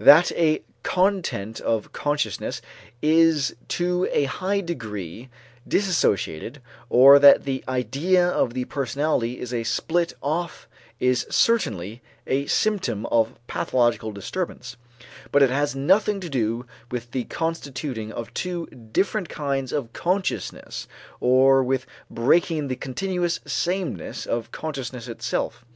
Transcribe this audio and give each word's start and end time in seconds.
That 0.00 0.32
a 0.32 0.62
content 0.82 1.60
of 1.60 1.92
consciousness 1.92 2.62
is 3.02 3.54
to 3.76 4.08
a 4.10 4.24
high 4.24 4.62
degree 4.62 5.28
dissociated 5.68 6.62
or 6.88 7.18
that 7.18 7.44
the 7.44 7.62
idea 7.68 8.26
of 8.26 8.54
the 8.54 8.64
personality 8.64 9.38
is 9.38 9.52
split 9.68 10.14
off 10.22 10.66
is 10.98 11.26
certainly 11.28 12.00
a 12.26 12.46
symptom 12.46 13.04
of 13.04 13.34
pathological 13.46 14.12
disturbance, 14.12 14.78
but 15.30 15.42
it 15.42 15.50
has 15.50 15.76
nothing 15.76 16.20
to 16.20 16.30
do 16.30 16.64
with 16.90 17.10
the 17.10 17.24
constituting 17.24 18.12
of 18.12 18.32
two 18.32 18.64
different 18.68 19.28
kinds 19.28 19.72
of 19.74 19.92
consciousness 19.92 20.88
or 21.20 21.62
with 21.62 21.84
breaking 22.10 22.68
the 22.68 22.76
continuous 22.76 23.40
sameness 23.44 24.24
of 24.24 24.50
consciousness 24.52 25.06
itself. 25.06 25.66